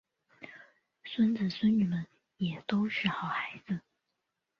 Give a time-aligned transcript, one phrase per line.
[1.03, 2.07] 孙子孙女们
[2.37, 3.81] 也都是好孩子